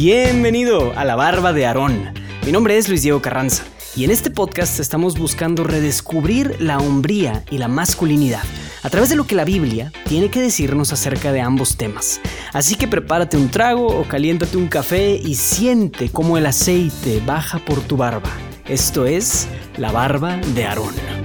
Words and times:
Bienvenido 0.00 0.92
a 0.96 1.04
la 1.04 1.16
barba 1.16 1.52
de 1.52 1.66
Aarón. 1.66 2.14
Mi 2.46 2.52
nombre 2.52 2.78
es 2.78 2.88
Luis 2.88 3.02
Diego 3.02 3.20
Carranza 3.20 3.64
y 3.96 4.04
en 4.04 4.12
este 4.12 4.30
podcast 4.30 4.78
estamos 4.78 5.18
buscando 5.18 5.64
redescubrir 5.64 6.54
la 6.60 6.78
hombría 6.78 7.42
y 7.50 7.58
la 7.58 7.66
masculinidad 7.66 8.44
a 8.84 8.90
través 8.90 9.10
de 9.10 9.16
lo 9.16 9.26
que 9.26 9.34
la 9.34 9.44
Biblia 9.44 9.90
tiene 10.04 10.30
que 10.30 10.40
decirnos 10.40 10.92
acerca 10.92 11.32
de 11.32 11.40
ambos 11.40 11.76
temas. 11.76 12.20
Así 12.52 12.76
que 12.76 12.86
prepárate 12.86 13.36
un 13.36 13.50
trago 13.50 13.88
o 13.88 14.04
caliéntate 14.04 14.56
un 14.56 14.68
café 14.68 15.16
y 15.16 15.34
siente 15.34 16.10
cómo 16.10 16.38
el 16.38 16.46
aceite 16.46 17.20
baja 17.26 17.58
por 17.58 17.80
tu 17.80 17.96
barba. 17.96 18.30
Esto 18.68 19.04
es 19.04 19.48
la 19.78 19.90
barba 19.90 20.36
de 20.54 20.64
Aarón. 20.64 21.17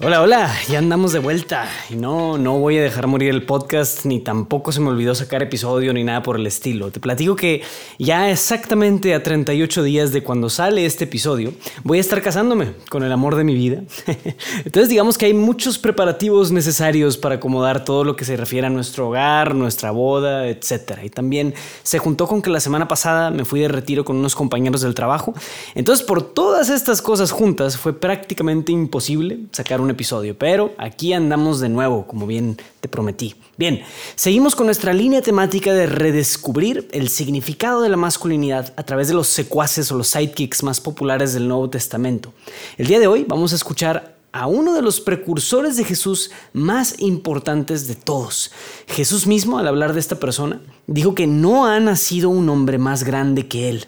Hola, 0.00 0.22
hola, 0.22 0.54
ya 0.68 0.78
andamos 0.78 1.12
de 1.12 1.18
vuelta. 1.18 1.68
Y 1.90 1.96
no, 1.96 2.38
no 2.38 2.56
voy 2.60 2.78
a 2.78 2.82
dejar 2.82 3.08
morir 3.08 3.30
el 3.30 3.44
podcast, 3.44 4.04
ni 4.04 4.20
tampoco 4.20 4.70
se 4.70 4.78
me 4.78 4.90
olvidó 4.90 5.12
sacar 5.16 5.42
episodio 5.42 5.92
ni 5.92 6.04
nada 6.04 6.22
por 6.22 6.36
el 6.36 6.46
estilo. 6.46 6.92
Te 6.92 7.00
platico 7.00 7.34
que 7.34 7.62
ya 7.98 8.30
exactamente 8.30 9.12
a 9.12 9.24
38 9.24 9.82
días 9.82 10.12
de 10.12 10.22
cuando 10.22 10.50
sale 10.50 10.86
este 10.86 11.02
episodio, 11.02 11.52
voy 11.82 11.98
a 11.98 12.00
estar 12.00 12.22
casándome 12.22 12.74
con 12.88 13.02
el 13.02 13.10
amor 13.10 13.34
de 13.34 13.42
mi 13.42 13.56
vida. 13.56 13.82
Entonces 14.64 14.88
digamos 14.88 15.18
que 15.18 15.26
hay 15.26 15.34
muchos 15.34 15.80
preparativos 15.80 16.52
necesarios 16.52 17.16
para 17.16 17.34
acomodar 17.34 17.84
todo 17.84 18.04
lo 18.04 18.14
que 18.14 18.24
se 18.24 18.36
refiere 18.36 18.68
a 18.68 18.70
nuestro 18.70 19.08
hogar, 19.08 19.56
nuestra 19.56 19.90
boda, 19.90 20.46
etc. 20.46 21.00
Y 21.02 21.10
también 21.10 21.54
se 21.82 21.98
juntó 21.98 22.28
con 22.28 22.40
que 22.40 22.50
la 22.50 22.60
semana 22.60 22.86
pasada 22.86 23.32
me 23.32 23.44
fui 23.44 23.58
de 23.58 23.66
retiro 23.66 24.04
con 24.04 24.14
unos 24.14 24.36
compañeros 24.36 24.80
del 24.80 24.94
trabajo. 24.94 25.34
Entonces 25.74 26.06
por 26.06 26.22
todas 26.22 26.70
estas 26.70 27.02
cosas 27.02 27.32
juntas 27.32 27.76
fue 27.76 27.98
prácticamente 27.98 28.70
imposible 28.70 29.40
sacar 29.50 29.80
un 29.80 29.87
episodio, 29.90 30.36
pero 30.38 30.74
aquí 30.78 31.12
andamos 31.12 31.60
de 31.60 31.68
nuevo, 31.68 32.06
como 32.06 32.26
bien 32.26 32.56
te 32.80 32.88
prometí. 32.88 33.34
Bien, 33.56 33.82
seguimos 34.14 34.54
con 34.54 34.66
nuestra 34.66 34.92
línea 34.92 35.22
temática 35.22 35.72
de 35.72 35.86
redescubrir 35.86 36.88
el 36.92 37.08
significado 37.08 37.82
de 37.82 37.88
la 37.88 37.96
masculinidad 37.96 38.72
a 38.76 38.82
través 38.84 39.08
de 39.08 39.14
los 39.14 39.28
secuaces 39.28 39.90
o 39.90 39.96
los 39.96 40.08
sidekicks 40.08 40.62
más 40.62 40.80
populares 40.80 41.32
del 41.34 41.48
Nuevo 41.48 41.68
Testamento. 41.70 42.32
El 42.76 42.86
día 42.86 43.00
de 43.00 43.06
hoy 43.06 43.24
vamos 43.26 43.52
a 43.52 43.56
escuchar 43.56 44.16
a 44.32 44.46
uno 44.46 44.74
de 44.74 44.82
los 44.82 45.00
precursores 45.00 45.76
de 45.76 45.84
Jesús 45.84 46.30
más 46.52 46.96
importantes 46.98 47.88
de 47.88 47.94
todos. 47.94 48.52
Jesús 48.86 49.26
mismo, 49.26 49.58
al 49.58 49.66
hablar 49.66 49.94
de 49.94 50.00
esta 50.00 50.20
persona, 50.20 50.60
dijo 50.86 51.14
que 51.14 51.26
no 51.26 51.66
ha 51.66 51.80
nacido 51.80 52.28
un 52.28 52.48
hombre 52.48 52.78
más 52.78 53.04
grande 53.04 53.48
que 53.48 53.68
él. 53.68 53.86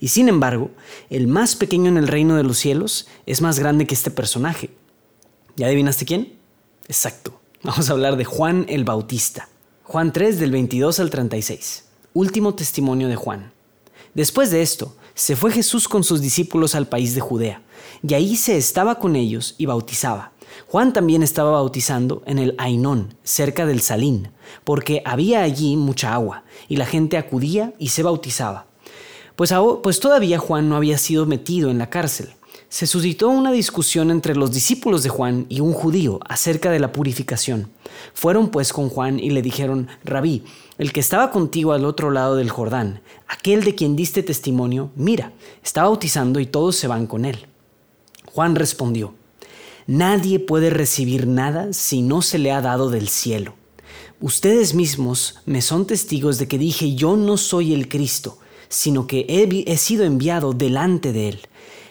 Y 0.00 0.08
sin 0.08 0.28
embargo, 0.28 0.70
el 1.10 1.26
más 1.26 1.56
pequeño 1.56 1.88
en 1.88 1.98
el 1.98 2.08
reino 2.08 2.36
de 2.36 2.44
los 2.44 2.56
cielos 2.56 3.06
es 3.26 3.42
más 3.42 3.58
grande 3.58 3.86
que 3.86 3.94
este 3.94 4.10
personaje. 4.10 4.70
¿Ya 5.60 5.66
adivinaste 5.66 6.06
quién? 6.06 6.38
Exacto. 6.88 7.38
Vamos 7.62 7.90
a 7.90 7.92
hablar 7.92 8.16
de 8.16 8.24
Juan 8.24 8.64
el 8.70 8.84
Bautista. 8.84 9.50
Juan 9.82 10.10
3 10.10 10.40
del 10.40 10.52
22 10.52 11.00
al 11.00 11.10
36. 11.10 11.84
Último 12.14 12.54
testimonio 12.54 13.08
de 13.08 13.16
Juan. 13.16 13.52
Después 14.14 14.50
de 14.50 14.62
esto, 14.62 14.96
se 15.12 15.36
fue 15.36 15.52
Jesús 15.52 15.86
con 15.86 16.02
sus 16.02 16.22
discípulos 16.22 16.74
al 16.74 16.88
país 16.88 17.14
de 17.14 17.20
Judea, 17.20 17.60
y 18.02 18.14
ahí 18.14 18.36
se 18.36 18.56
estaba 18.56 18.98
con 18.98 19.16
ellos 19.16 19.54
y 19.58 19.66
bautizaba. 19.66 20.32
Juan 20.66 20.94
también 20.94 21.22
estaba 21.22 21.50
bautizando 21.50 22.22
en 22.24 22.38
el 22.38 22.54
Ainón, 22.56 23.12
cerca 23.22 23.66
del 23.66 23.82
Salín, 23.82 24.30
porque 24.64 25.02
había 25.04 25.42
allí 25.42 25.76
mucha 25.76 26.14
agua, 26.14 26.44
y 26.68 26.76
la 26.76 26.86
gente 26.86 27.18
acudía 27.18 27.74
y 27.78 27.88
se 27.88 28.02
bautizaba. 28.02 28.64
Pues, 29.36 29.52
pues 29.82 30.00
todavía 30.00 30.38
Juan 30.38 30.70
no 30.70 30.76
había 30.76 30.96
sido 30.96 31.26
metido 31.26 31.70
en 31.70 31.76
la 31.76 31.90
cárcel 31.90 32.30
se 32.70 32.86
suscitó 32.86 33.28
una 33.28 33.50
discusión 33.50 34.12
entre 34.12 34.36
los 34.36 34.52
discípulos 34.52 35.02
de 35.02 35.08
Juan 35.08 35.44
y 35.48 35.58
un 35.58 35.72
judío 35.72 36.20
acerca 36.24 36.70
de 36.70 36.78
la 36.78 36.92
purificación. 36.92 37.68
Fueron 38.14 38.48
pues 38.50 38.72
con 38.72 38.88
Juan 38.88 39.18
y 39.18 39.30
le 39.30 39.42
dijeron, 39.42 39.88
Rabí, 40.04 40.44
el 40.78 40.92
que 40.92 41.00
estaba 41.00 41.32
contigo 41.32 41.72
al 41.72 41.84
otro 41.84 42.12
lado 42.12 42.36
del 42.36 42.48
Jordán, 42.48 43.02
aquel 43.26 43.64
de 43.64 43.74
quien 43.74 43.96
diste 43.96 44.22
testimonio, 44.22 44.92
mira, 44.94 45.32
está 45.64 45.82
bautizando 45.82 46.38
y 46.38 46.46
todos 46.46 46.76
se 46.76 46.86
van 46.86 47.08
con 47.08 47.24
él. 47.24 47.48
Juan 48.26 48.54
respondió, 48.54 49.14
Nadie 49.88 50.38
puede 50.38 50.70
recibir 50.70 51.26
nada 51.26 51.72
si 51.72 52.02
no 52.02 52.22
se 52.22 52.38
le 52.38 52.52
ha 52.52 52.60
dado 52.60 52.88
del 52.88 53.08
cielo. 53.08 53.54
Ustedes 54.20 54.74
mismos 54.74 55.40
me 55.44 55.60
son 55.60 55.88
testigos 55.88 56.38
de 56.38 56.46
que 56.46 56.56
dije 56.56 56.94
yo 56.94 57.16
no 57.16 57.36
soy 57.36 57.74
el 57.74 57.88
Cristo, 57.88 58.38
sino 58.68 59.08
que 59.08 59.26
he, 59.28 59.64
he 59.66 59.76
sido 59.76 60.04
enviado 60.04 60.52
delante 60.52 61.12
de 61.12 61.30
él. 61.30 61.40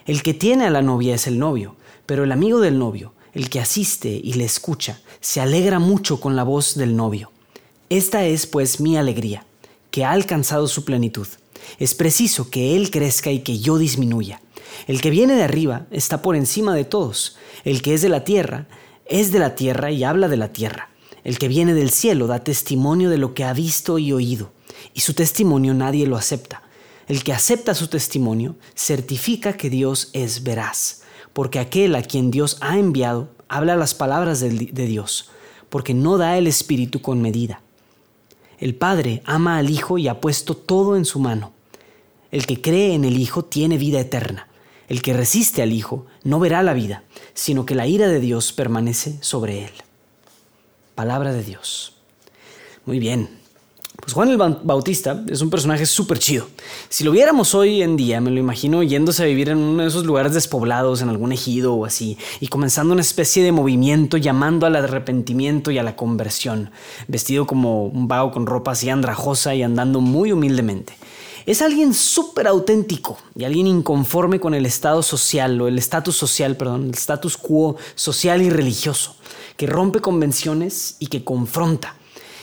El 0.09 0.23
que 0.23 0.33
tiene 0.33 0.65
a 0.65 0.71
la 0.71 0.81
novia 0.81 1.13
es 1.13 1.27
el 1.27 1.37
novio, 1.37 1.75
pero 2.07 2.23
el 2.23 2.31
amigo 2.31 2.61
del 2.61 2.79
novio, 2.79 3.13
el 3.31 3.47
que 3.47 3.59
asiste 3.59 4.09
y 4.09 4.33
le 4.33 4.43
escucha, 4.43 4.99
se 5.19 5.39
alegra 5.39 5.77
mucho 5.77 6.19
con 6.19 6.35
la 6.35 6.41
voz 6.41 6.73
del 6.73 6.95
novio. 6.95 7.31
Esta 7.91 8.25
es 8.25 8.47
pues 8.47 8.79
mi 8.79 8.97
alegría, 8.97 9.45
que 9.91 10.05
ha 10.05 10.11
alcanzado 10.11 10.67
su 10.67 10.83
plenitud. 10.83 11.27
Es 11.77 11.93
preciso 11.93 12.49
que 12.49 12.75
Él 12.75 12.89
crezca 12.89 13.29
y 13.29 13.41
que 13.41 13.59
yo 13.59 13.77
disminuya. 13.77 14.41
El 14.87 14.99
que 14.99 15.11
viene 15.11 15.35
de 15.35 15.43
arriba 15.43 15.85
está 15.91 16.23
por 16.23 16.35
encima 16.35 16.73
de 16.73 16.85
todos. 16.85 17.37
El 17.63 17.83
que 17.83 17.93
es 17.93 18.01
de 18.01 18.09
la 18.09 18.23
tierra 18.23 18.65
es 19.05 19.31
de 19.31 19.37
la 19.37 19.53
tierra 19.53 19.91
y 19.91 20.03
habla 20.03 20.27
de 20.27 20.37
la 20.37 20.51
tierra. 20.51 20.89
El 21.23 21.37
que 21.37 21.49
viene 21.49 21.75
del 21.75 21.91
cielo 21.91 22.25
da 22.25 22.43
testimonio 22.43 23.11
de 23.11 23.19
lo 23.19 23.35
que 23.35 23.43
ha 23.43 23.53
visto 23.53 23.99
y 23.99 24.11
oído, 24.11 24.49
y 24.95 25.01
su 25.01 25.13
testimonio 25.13 25.75
nadie 25.75 26.07
lo 26.07 26.17
acepta. 26.17 26.63
El 27.09 27.23
que 27.23 27.33
acepta 27.33 27.73
su 27.73 27.87
testimonio 27.87 28.55
certifica 28.75 29.53
que 29.53 29.71
Dios 29.71 30.11
es 30.13 30.43
veraz, 30.43 31.01
porque 31.33 31.57
aquel 31.57 31.95
a 31.95 32.03
quien 32.03 32.29
Dios 32.29 32.57
ha 32.61 32.77
enviado 32.77 33.29
habla 33.47 33.75
las 33.75 33.95
palabras 33.95 34.39
de, 34.41 34.49
Dios, 34.49 35.31
porque 35.69 35.95
no 35.95 36.19
da 36.19 36.37
el 36.37 36.45
Espíritu 36.45 37.01
con 37.01 37.19
medida. 37.19 37.61
El 38.59 38.75
Padre 38.75 39.23
ama 39.25 39.57
al 39.57 39.71
Hijo 39.71 39.97
y 39.97 40.07
ha 40.07 40.21
puesto 40.21 40.55
todo 40.55 40.95
en 40.95 41.03
su 41.03 41.19
mano. 41.19 41.51
El 42.31 42.45
que 42.45 42.61
cree 42.61 42.93
en 42.93 43.03
el 43.03 43.17
Hijo 43.17 43.43
tiene 43.43 43.79
vida 43.79 43.99
eterna. 43.99 44.47
El 44.87 45.01
que 45.01 45.13
resiste 45.13 45.63
al 45.63 45.73
Hijo 45.73 46.05
no 46.23 46.39
verá 46.39 46.61
la 46.61 46.73
vida, 46.73 47.03
sino 47.33 47.65
que 47.65 47.73
la 47.73 47.87
ira 47.87 48.07
de 48.07 48.19
Dios 48.19 48.53
permanece 48.53 49.17
sobre 49.21 49.63
él. 49.63 49.71
Palabra 50.93 51.33
de 51.33 51.43
Dios. 51.43 51.95
Muy 52.85 52.99
bien, 52.99 53.39
pues 54.01 54.13
Juan 54.13 54.29
el 54.29 54.37
Bautista 54.37 55.23
es 55.29 55.41
un 55.41 55.49
personaje 55.49 55.85
súper 55.85 56.19
chido. 56.19 56.47
Si 56.87 57.03
lo 57.03 57.11
viéramos 57.11 57.53
hoy 57.53 57.81
en 57.81 57.97
día, 57.97 58.21
me 58.21 58.31
lo 58.31 58.39
imagino 58.39 58.81
yéndose 58.81 59.23
a 59.23 59.25
vivir 59.25 59.49
en 59.49 59.57
uno 59.57 59.83
de 59.83 59.89
esos 59.89 60.05
lugares 60.05 60.33
despoblados, 60.33 61.01
en 61.01 61.09
algún 61.09 61.31
ejido 61.31 61.73
o 61.73 61.85
así, 61.85 62.17
y 62.39 62.47
comenzando 62.47 62.93
una 62.93 63.01
especie 63.01 63.43
de 63.43 63.51
movimiento 63.51 64.17
llamando 64.17 64.65
al 64.65 64.75
arrepentimiento 64.75 65.71
y 65.71 65.77
a 65.77 65.83
la 65.83 65.95
conversión, 65.95 66.71
vestido 67.07 67.45
como 67.45 67.85
un 67.85 68.07
vago 68.07 68.31
con 68.31 68.45
ropa 68.45 68.71
así 68.71 68.89
andrajosa 68.89 69.53
y 69.53 69.63
andando 69.63 70.01
muy 70.01 70.31
humildemente. 70.31 70.93
Es 71.45 71.61
alguien 71.61 71.93
súper 71.93 72.47
auténtico 72.47 73.17
y 73.35 73.43
alguien 73.43 73.67
inconforme 73.67 74.39
con 74.39 74.53
el 74.53 74.65
estado 74.65 75.01
social 75.01 75.59
o 75.61 75.67
el 75.67 75.77
estatus 75.77 76.15
social, 76.15 76.55
perdón, 76.55 76.85
el 76.85 76.93
status 76.93 77.37
quo 77.37 77.75
social 77.95 78.41
y 78.41 78.49
religioso, 78.49 79.15
que 79.57 79.67
rompe 79.67 79.99
convenciones 79.99 80.95
y 80.99 81.07
que 81.07 81.23
confronta 81.23 81.95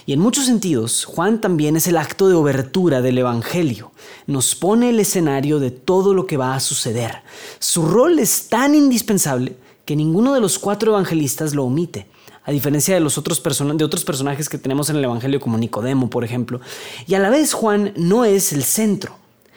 y 0.06 0.12
en 0.12 0.21
muchos 0.21 0.47
sentidos, 0.47 1.05
Juan 1.05 1.41
también 1.41 1.77
es 1.77 1.89
el 1.89 1.97
acto 1.97 2.28
de 2.28 2.34
obertura 2.34 3.03
del 3.03 3.19
Evangelio. 3.19 3.93
Nos 4.27 4.55
pone 4.55 4.91
el 4.91 5.00
escenario 5.00 5.59
de 5.59 5.72
todo 5.72 6.15
lo 6.15 6.27
que 6.27 6.37
va 6.37 6.55
a 6.55 6.61
suceder. 6.61 7.22
Su 7.59 7.87
rol 7.87 8.19
es 8.19 8.49
tan 8.49 8.75
indispensable 8.75 9.56
que 9.84 9.97
ninguno 9.97 10.33
de 10.33 10.41
los 10.41 10.59
cuatro 10.59 10.93
evangelistas 10.93 11.55
lo 11.55 11.65
omite 11.65 12.06
a 12.47 12.53
diferencia 12.53 12.95
de 12.95 13.00
los 13.00 13.19
otros 13.19 13.43
de 13.43 13.84
otros 13.84 14.05
personajes 14.05 14.49
que 14.49 14.56
tenemos 14.56 14.89
en 14.89 14.97
el 14.97 15.05
Evangelio 15.05 15.41
como 15.41 15.59
Nicodemo, 15.59 16.09
por 16.09 16.22
ejemplo. 16.22 16.61
Y 17.09 17.15
a 17.15 17.19
la 17.19 17.28
vez 17.28 17.53
Juan 17.53 17.93
no 17.97 18.25
es 18.25 18.53
el 18.53 18.62
centro. 18.62 19.16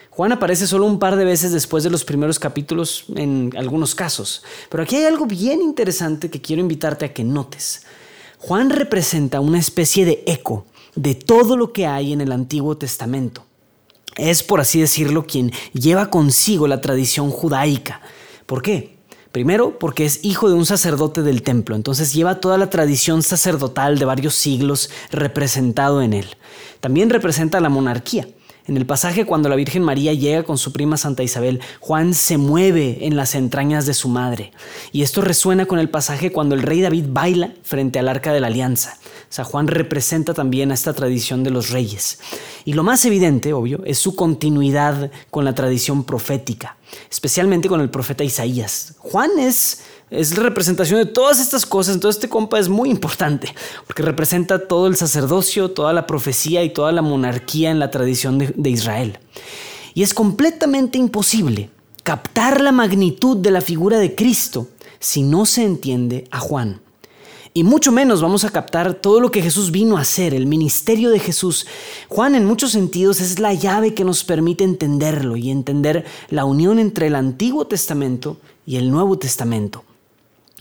Juan 0.09 0.31
aparece 0.31 0.65
solo 0.65 0.88
un 0.88 0.97
par 0.97 1.15
de 1.15 1.23
veces 1.23 1.51
después 1.51 1.83
de 1.83 1.91
los 1.91 2.03
primeros 2.03 2.39
capítulos 2.39 3.05
en 3.15 3.53
algunos 3.55 3.93
casos. 3.93 4.43
Pero 4.69 4.81
aquí 4.81 4.95
hay 4.95 5.05
algo 5.05 5.27
bien 5.27 5.61
interesante 5.61 6.31
que 6.31 6.41
quiero 6.41 6.63
invitarte 6.63 7.05
a 7.05 7.13
que 7.13 7.23
notes. 7.23 7.83
Juan 8.39 8.69
representa 8.69 9.41
una 9.41 9.59
especie 9.59 10.06
de 10.06 10.24
eco 10.25 10.65
de 10.95 11.13
todo 11.13 11.57
lo 11.57 11.74
que 11.74 11.86
hay 11.86 12.13
en 12.13 12.21
el 12.21 12.31
Antiguo 12.31 12.77
Testamento. 12.77 13.45
Es, 14.15 14.44
por 14.44 14.62
así 14.62 14.80
decirlo, 14.80 15.25
quien 15.27 15.51
lleva 15.74 16.09
consigo 16.09 16.65
la 16.65 16.80
tradición 16.80 17.31
judaica. 17.31 18.01
¿Por 18.45 18.62
qué? 18.62 18.97
Primero, 19.33 19.77
porque 19.77 20.06
es 20.06 20.24
hijo 20.24 20.47
de 20.47 20.56
un 20.56 20.65
sacerdote 20.65 21.21
del 21.21 21.44
templo, 21.44 21.75
entonces 21.75 22.13
lleva 22.13 22.39
toda 22.39 22.57
la 22.57 22.69
tradición 22.69 23.24
sacerdotal 23.24 24.00
de 24.00 24.06
varios 24.06 24.36
siglos 24.36 24.89
representado 25.12 26.01
en 26.01 26.13
él. 26.13 26.25
También 26.80 27.09
representa 27.09 27.59
la 27.59 27.69
monarquía. 27.69 28.27
En 28.69 28.77
el 28.77 28.86
pasaje 28.86 29.25
cuando 29.25 29.50
la 29.50 29.56
Virgen 29.56 29.81
María 29.81 30.13
llega 30.13 30.44
con 30.44 30.60
su 30.60 30.71
prima 30.71 30.95
Santa 30.95 31.24
Isabel, 31.24 31.60
Juan 31.80 32.13
se 32.13 32.38
mueve 32.38 33.00
en 33.01 33.16
las 33.16 33.33
entrañas 33.33 33.88
de 33.88 33.95
su 33.95 34.10
madre. 34.10 34.51
Y 34.92 35.01
esto 35.01 35.21
resuena 35.21 35.66
con 35.66 35.80
el 35.80 35.89
pasaje 35.89 36.31
cuando 36.31 36.54
el 36.54 36.62
rey 36.62 36.80
David 36.80 37.06
baila 37.10 37.51
frente 37.63 37.98
al 37.98 38.07
arca 38.07 38.31
de 38.31 38.39
la 38.39 38.45
alianza. 38.45 39.00
O 39.04 39.33
sea, 39.33 39.44
Juan 39.44 39.66
representa 39.66 40.36
también 40.36 40.69
a 40.69 40.75
esta 40.75 40.94
tradición 40.94 41.44
de 41.44 41.50
los 41.50 41.71
reyes. 41.71 42.19
Y 42.63 42.74
lo 42.74 42.83
más 42.83 43.04
evidente, 43.06 43.54
obvio, 43.54 43.81
es 43.86 43.98
su 43.98 44.16
continuidad 44.16 45.10
con 45.31 45.45
la 45.45 45.56
tradición 45.56 46.04
profética, 46.04 46.77
especialmente 47.10 47.69
con 47.69 47.81
el 47.81 47.89
profeta 47.89 48.24
Isaías. 48.24 48.94
Juan 49.00 49.31
es 49.39 49.81
es 50.11 50.38
la 50.38 50.44
representación 50.44 51.00
de 51.00 51.06
todas 51.06 51.39
estas 51.39 51.65
cosas. 51.65 51.95
Entonces 51.95 52.17
este 52.17 52.29
compa 52.29 52.59
es 52.59 52.69
muy 52.69 52.89
importante 52.89 53.53
porque 53.88 54.03
representa 54.03 54.67
todo 54.67 54.88
el 54.88 54.95
sacerdocio, 54.95 55.71
toda 55.71 55.94
la 55.94 56.07
profecía 56.07 56.63
y 56.63 56.71
toda 56.71 56.91
la 56.91 57.01
monarquía 57.01 57.71
en 57.71 57.79
la 57.79 57.91
tradición 57.91 58.38
de, 58.38 58.53
de 58.56 58.69
Israel. 58.69 59.19
Y 59.94 60.03
es 60.03 60.13
completamente 60.13 60.97
imposible 60.97 61.69
captar 62.03 62.61
la 62.61 62.71
magnitud 62.71 63.38
de 63.38 63.51
la 63.51 63.61
figura 63.61 64.00
de 64.00 64.15
Cristo 64.15 64.67
si 65.00 65.23
no 65.23 65.45
se 65.45 65.63
entiende 65.63 66.27
a 66.31 66.39
Juan. 66.39 66.81
Y 67.53 67.63
mucho 67.63 67.91
menos 67.91 68.21
vamos 68.21 68.45
a 68.45 68.51
captar 68.51 68.94
todo 68.94 69.19
lo 69.19 69.31
que 69.31 69.41
Jesús 69.41 69.71
vino 69.71 69.97
a 69.97 70.01
hacer, 70.01 70.35
el 70.35 70.45
ministerio 70.45 71.09
de 71.09 71.19
Jesús. 71.19 71.65
Juan 72.07 72.35
en 72.35 72.45
muchos 72.45 72.71
sentidos 72.71 73.21
es 73.21 73.39
la 73.39 73.53
llave 73.53 73.95
que 73.95 74.03
nos 74.03 74.23
permite 74.23 74.63
entenderlo 74.63 75.35
y 75.35 75.50
entender 75.50 76.05
la 76.29 76.45
unión 76.45 76.77
entre 76.77 77.07
el 77.07 77.15
Antiguo 77.15 77.65
Testamento 77.65 78.38
y 78.67 78.77
el 78.77 78.91
Nuevo 78.91 79.17
Testamento. 79.17 79.83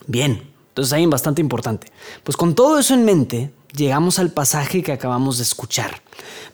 Bien, 0.08 0.50
entonces 0.68 0.94
hay 0.94 1.04
bastante 1.04 1.42
importante. 1.42 1.92
Pues 2.24 2.34
con 2.34 2.54
todo 2.54 2.78
eso 2.78 2.94
en 2.94 3.04
mente, 3.04 3.52
llegamos 3.76 4.18
al 4.18 4.30
pasaje 4.30 4.82
que 4.82 4.90
acabamos 4.90 5.36
de 5.36 5.42
escuchar. 5.42 6.00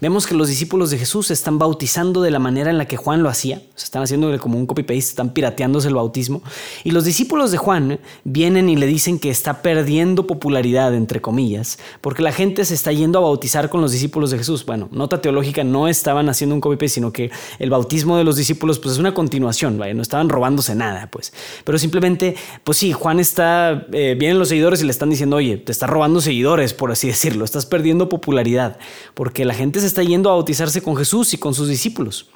Vemos 0.00 0.26
que 0.26 0.34
los 0.34 0.48
discípulos 0.48 0.90
de 0.90 0.98
Jesús 0.98 1.28
se 1.28 1.32
están 1.32 1.58
bautizando 1.58 2.22
de 2.22 2.30
la 2.30 2.38
manera 2.38 2.70
en 2.70 2.78
la 2.78 2.86
que 2.86 2.96
Juan 2.96 3.22
lo 3.22 3.28
hacía. 3.28 3.62
Se 3.74 3.84
están 3.84 4.02
haciendo 4.02 4.36
como 4.38 4.58
un 4.58 4.66
copy-paste, 4.66 4.98
están 4.98 5.32
pirateándose 5.32 5.88
el 5.88 5.94
bautismo. 5.94 6.42
Y 6.82 6.90
los 6.90 7.04
discípulos 7.04 7.50
de 7.50 7.58
Juan 7.58 8.00
vienen 8.24 8.68
y 8.68 8.76
le 8.76 8.86
dicen 8.86 9.18
que 9.18 9.30
está 9.30 9.62
perdiendo 9.62 10.26
popularidad, 10.26 10.94
entre 10.94 11.20
comillas, 11.20 11.78
porque 12.00 12.22
la 12.22 12.32
gente 12.32 12.64
se 12.64 12.74
está 12.74 12.92
yendo 12.92 13.18
a 13.18 13.22
bautizar 13.22 13.70
con 13.70 13.80
los 13.80 13.92
discípulos 13.92 14.30
de 14.30 14.38
Jesús. 14.38 14.64
Bueno, 14.66 14.88
nota 14.92 15.20
teológica, 15.20 15.64
no 15.64 15.88
estaban 15.88 16.28
haciendo 16.28 16.54
un 16.54 16.60
copy-paste, 16.60 16.94
sino 16.94 17.12
que 17.12 17.30
el 17.58 17.70
bautismo 17.70 18.16
de 18.16 18.24
los 18.24 18.36
discípulos 18.36 18.78
pues, 18.78 18.94
es 18.94 18.98
una 18.98 19.14
continuación, 19.14 19.78
no 19.78 20.02
estaban 20.02 20.28
robándose 20.28 20.74
nada, 20.74 21.08
pues. 21.10 21.32
Pero 21.64 21.78
simplemente, 21.78 22.36
pues 22.64 22.78
sí, 22.78 22.92
Juan 22.92 23.20
está, 23.20 23.86
eh, 23.92 24.16
vienen 24.18 24.38
los 24.38 24.48
seguidores 24.48 24.82
y 24.82 24.84
le 24.84 24.90
están 24.90 25.10
diciendo, 25.10 25.36
oye, 25.36 25.56
te 25.56 25.72
está 25.72 25.86
robando 25.86 26.20
seguidores, 26.20 26.74
por 26.74 26.90
así 26.92 27.08
decirlo, 27.08 27.44
estás 27.44 27.66
perdiendo 27.66 28.08
popularidad, 28.08 28.78
porque 29.14 29.44
la 29.44 29.54
gente 29.54 29.80
está 29.86 30.02
yendo 30.02 30.30
a 30.30 30.34
bautizarse 30.34 30.82
con 30.82 30.96
Jesús 30.96 31.34
y 31.34 31.38
con 31.38 31.54
sus 31.54 31.68
discípulos. 31.68 32.28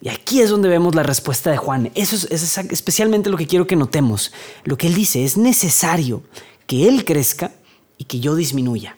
Y 0.00 0.08
aquí 0.08 0.40
es 0.40 0.50
donde 0.50 0.68
vemos 0.68 0.94
la 0.94 1.02
respuesta 1.02 1.50
de 1.50 1.56
Juan. 1.56 1.90
Eso 1.94 2.14
es, 2.30 2.58
especialmente 2.70 3.30
lo 3.30 3.36
que 3.36 3.46
quiero 3.46 3.66
que 3.66 3.76
notemos. 3.76 4.32
Lo 4.64 4.76
que 4.76 4.86
él 4.86 4.94
dice 4.94 5.24
es 5.24 5.36
necesario 5.36 6.22
que 6.66 6.86
él 6.88 7.04
crezca 7.04 7.52
y 7.96 8.04
que 8.04 8.20
yo 8.20 8.36
disminuya. 8.36 8.96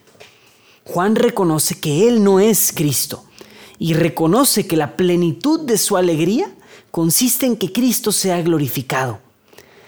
Juan 0.85 1.15
reconoce 1.15 1.79
que 1.79 2.07
él 2.07 2.23
no 2.23 2.39
es 2.39 2.71
Cristo 2.75 3.23
y 3.79 3.93
reconoce 3.93 4.67
que 4.67 4.77
la 4.77 4.95
plenitud 4.95 5.61
de 5.61 5.77
su 5.77 5.97
alegría 5.97 6.51
consiste 6.91 7.45
en 7.45 7.55
que 7.55 7.71
Cristo 7.71 8.11
sea 8.11 8.41
glorificado. 8.41 9.19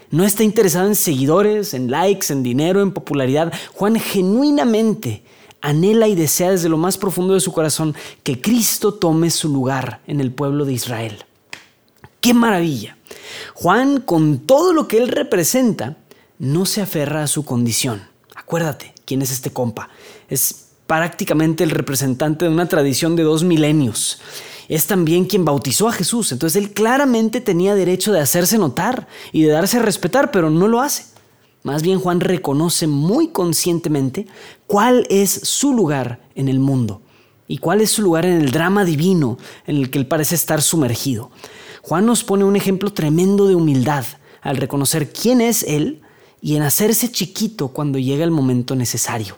No 0.09 0.23
está 0.23 0.43
interesado 0.43 0.87
en 0.87 0.95
seguidores, 0.95 1.73
en 1.73 1.91
likes, 1.91 2.31
en 2.31 2.43
dinero, 2.43 2.81
en 2.81 2.91
popularidad. 2.91 3.51
Juan 3.73 3.99
genuinamente 3.99 5.23
anhela 5.63 6.09
y 6.09 6.13
desea 6.13 6.51
desde 6.51 6.69
lo 6.69 6.77
más 6.77 6.97
profundo 6.97 7.33
de 7.33 7.39
su 7.39 7.53
corazón 7.53 7.95
que 8.21 8.39
Cristo 8.39 8.93
tome 8.93 9.31
su 9.31 9.49
lugar 9.49 10.01
en 10.05 10.19
el 10.19 10.31
pueblo 10.31 10.65
de 10.65 10.73
Israel. 10.73 11.23
¡Qué 12.19 12.33
maravilla! 12.33 12.97
Juan, 13.53 14.01
con 14.01 14.39
todo 14.39 14.73
lo 14.73 14.87
que 14.87 14.97
él 14.97 15.07
representa, 15.07 15.97
no 16.37 16.65
se 16.65 16.81
aferra 16.81 17.23
a 17.23 17.27
su 17.27 17.45
condición. 17.45 18.03
Acuérdate, 18.35 18.93
¿quién 19.05 19.21
es 19.21 19.31
este 19.31 19.51
compa? 19.51 19.89
Es 20.27 20.67
prácticamente 20.85 21.63
el 21.63 21.71
representante 21.71 22.45
de 22.45 22.51
una 22.51 22.67
tradición 22.67 23.15
de 23.15 23.23
dos 23.23 23.45
milenios. 23.45 24.19
Es 24.67 24.85
también 24.85 25.25
quien 25.25 25.45
bautizó 25.45 25.87
a 25.87 25.93
Jesús, 25.93 26.33
entonces 26.33 26.61
él 26.61 26.73
claramente 26.73 27.39
tenía 27.39 27.73
derecho 27.73 28.11
de 28.11 28.19
hacerse 28.19 28.57
notar 28.57 29.07
y 29.31 29.43
de 29.43 29.51
darse 29.51 29.77
a 29.77 29.81
respetar, 29.81 30.31
pero 30.31 30.49
no 30.49 30.67
lo 30.67 30.81
hace. 30.81 31.12
Más 31.63 31.81
bien 31.81 31.99
Juan 31.99 32.19
reconoce 32.19 32.87
muy 32.87 33.29
conscientemente 33.29 34.27
cuál 34.67 35.07
es 35.09 35.31
su 35.31 35.73
lugar 35.73 36.19
en 36.35 36.49
el 36.49 36.59
mundo 36.59 37.01
y 37.47 37.57
cuál 37.57 37.79
es 37.79 37.91
su 37.91 38.01
lugar 38.01 38.25
en 38.25 38.41
el 38.41 38.51
drama 38.51 38.83
divino 38.83 39.37
en 39.65 39.77
el 39.77 39.89
que 39.89 39.97
él 39.97 40.05
parece 40.05 40.35
estar 40.35 40.61
sumergido. 40.61 41.31
Juan 41.81 42.05
nos 42.05 42.25
pone 42.25 42.43
un 42.43 42.57
ejemplo 42.57 42.91
tremendo 42.91 43.47
de 43.47 43.55
humildad 43.55 44.05
al 44.41 44.57
reconocer 44.57 45.13
quién 45.13 45.39
es 45.39 45.63
él 45.63 46.01
y 46.41 46.57
en 46.57 46.63
hacerse 46.63 47.09
chiquito 47.09 47.69
cuando 47.69 47.97
llega 47.97 48.25
el 48.25 48.31
momento 48.31 48.75
necesario. 48.75 49.37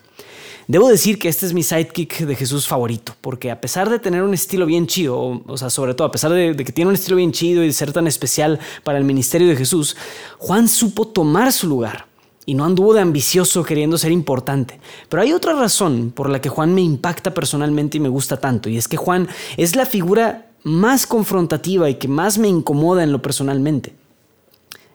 Debo 0.67 0.89
decir 0.89 1.19
que 1.19 1.29
este 1.29 1.45
es 1.45 1.53
mi 1.53 1.61
sidekick 1.61 2.21
de 2.21 2.35
Jesús 2.35 2.67
favorito, 2.67 3.15
porque 3.21 3.51
a 3.51 3.61
pesar 3.61 3.87
de 3.87 3.99
tener 3.99 4.23
un 4.23 4.33
estilo 4.33 4.65
bien 4.65 4.87
chido, 4.87 5.43
o, 5.45 5.57
sea, 5.57 5.69
sobre 5.69 5.93
todo 5.93 6.07
a 6.07 6.11
pesar 6.11 6.31
de, 6.31 6.55
de, 6.55 6.65
que 6.65 6.71
tiene 6.71 6.89
un 6.89 6.95
estilo 6.95 7.17
bien 7.17 7.31
chido 7.31 7.63
y 7.63 7.67
de 7.67 7.73
ser 7.73 7.93
tan 7.93 8.07
especial 8.07 8.59
para 8.83 8.97
el 8.97 9.03
ministerio 9.03 9.47
de 9.47 9.55
Jesús, 9.55 9.95
Juan 10.39 10.67
supo 10.67 11.07
tomar 11.07 11.53
su 11.53 11.67
lugar 11.67 12.07
y 12.45 12.53
no 12.53 12.65
anduvo 12.65 12.93
de 12.93 13.01
ambicioso 13.01 13.63
queriendo 13.63 13.97
ser 13.97 14.11
importante. 14.11 14.79
Pero 15.09 15.23
hay 15.23 15.33
otra 15.33 15.53
razón 15.53 16.11
por 16.15 16.29
la 16.29 16.41
que 16.41 16.49
Juan 16.49 16.73
me 16.73 16.81
impacta 16.81 17.33
personalmente 17.33 17.97
y 17.97 18.01
me 18.01 18.09
gusta 18.09 18.37
tanto, 18.37 18.69
y 18.69 18.77
es 18.77 18.87
que 18.87 18.97
Juan 18.97 19.27
es 19.57 19.75
la 19.75 19.85
figura 19.85 20.47
más 20.63 21.05
confrontativa 21.05 21.89
y 21.89 21.95
que 21.95 22.07
más 22.07 22.37
me 22.37 22.47
incomoda 22.47 23.03
en 23.03 23.11
lo 23.11 23.21
personalmente. 23.21 23.93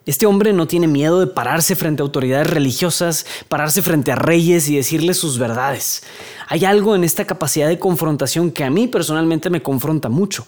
Este 0.05 0.25
hombre 0.25 0.51
no 0.51 0.67
tiene 0.67 0.87
miedo 0.87 1.19
de 1.19 1.27
pararse 1.27 1.75
frente 1.75 2.01
a 2.01 2.05
autoridades 2.05 2.49
religiosas, 2.49 3.25
pararse 3.47 3.83
frente 3.83 4.11
a 4.11 4.15
reyes 4.15 4.67
y 4.67 4.75
decirles 4.75 5.17
sus 5.17 5.37
verdades. 5.37 6.01
Hay 6.47 6.65
algo 6.65 6.95
en 6.95 7.03
esta 7.03 7.25
capacidad 7.25 7.67
de 7.67 7.77
confrontación 7.77 8.49
que 8.49 8.63
a 8.63 8.71
mí 8.71 8.87
personalmente 8.87 9.51
me 9.51 9.61
confronta 9.61 10.09
mucho. 10.09 10.45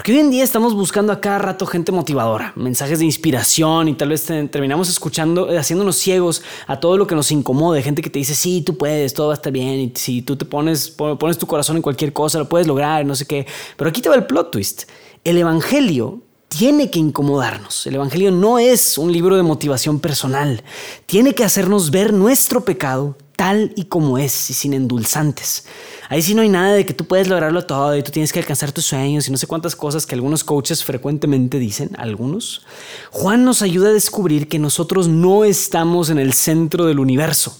Porque 0.00 0.12
hoy 0.12 0.20
en 0.20 0.30
día 0.30 0.44
estamos 0.44 0.72
buscando 0.72 1.12
a 1.12 1.20
cada 1.20 1.38
rato 1.38 1.66
gente 1.66 1.92
motivadora, 1.92 2.54
mensajes 2.56 3.00
de 3.00 3.04
inspiración 3.04 3.86
y 3.86 3.92
tal 3.92 4.08
vez 4.08 4.24
terminamos 4.24 4.88
escuchando, 4.88 5.52
eh, 5.52 5.58
haciéndonos 5.58 5.96
ciegos 5.96 6.42
a 6.66 6.80
todo 6.80 6.96
lo 6.96 7.06
que 7.06 7.14
nos 7.14 7.30
incomode, 7.30 7.82
gente 7.82 8.00
que 8.00 8.08
te 8.08 8.18
dice, 8.18 8.34
sí, 8.34 8.62
tú 8.62 8.78
puedes, 8.78 9.12
todo 9.12 9.26
va 9.26 9.34
a 9.34 9.36
estar 9.36 9.52
bien, 9.52 9.78
y 9.78 9.92
si 9.94 10.22
tú 10.22 10.36
te 10.36 10.46
pones, 10.46 10.88
pones 10.88 11.36
tu 11.36 11.46
corazón 11.46 11.76
en 11.76 11.82
cualquier 11.82 12.14
cosa, 12.14 12.38
lo 12.38 12.48
puedes 12.48 12.66
lograr, 12.66 13.04
no 13.04 13.14
sé 13.14 13.26
qué. 13.26 13.46
Pero 13.76 13.90
aquí 13.90 14.00
te 14.00 14.08
va 14.08 14.14
el 14.14 14.24
plot 14.24 14.50
twist. 14.50 14.84
El 15.22 15.36
Evangelio 15.36 16.22
tiene 16.48 16.90
que 16.90 16.98
incomodarnos. 16.98 17.86
El 17.86 17.96
Evangelio 17.96 18.30
no 18.30 18.58
es 18.58 18.96
un 18.96 19.12
libro 19.12 19.36
de 19.36 19.42
motivación 19.42 20.00
personal. 20.00 20.64
Tiene 21.04 21.34
que 21.34 21.44
hacernos 21.44 21.90
ver 21.90 22.14
nuestro 22.14 22.64
pecado 22.64 23.18
tal 23.40 23.72
y 23.74 23.84
como 23.84 24.18
es 24.18 24.50
y 24.50 24.52
sin 24.52 24.74
endulzantes. 24.74 25.64
Ahí 26.10 26.20
sí 26.20 26.34
no 26.34 26.42
hay 26.42 26.50
nada 26.50 26.74
de 26.74 26.84
que 26.84 26.92
tú 26.92 27.06
puedes 27.06 27.26
lograrlo 27.26 27.64
todo 27.64 27.96
y 27.96 28.02
tú 28.02 28.10
tienes 28.10 28.34
que 28.34 28.38
alcanzar 28.38 28.70
tus 28.70 28.84
sueños 28.84 29.26
y 29.26 29.30
no 29.30 29.38
sé 29.38 29.46
cuántas 29.46 29.74
cosas 29.74 30.04
que 30.04 30.14
algunos 30.14 30.44
coaches 30.44 30.84
frecuentemente 30.84 31.58
dicen, 31.58 31.88
algunos. 31.96 32.66
Juan 33.10 33.46
nos 33.46 33.62
ayuda 33.62 33.88
a 33.88 33.92
descubrir 33.94 34.46
que 34.46 34.58
nosotros 34.58 35.08
no 35.08 35.44
estamos 35.44 36.10
en 36.10 36.18
el 36.18 36.34
centro 36.34 36.84
del 36.84 36.98
universo 36.98 37.56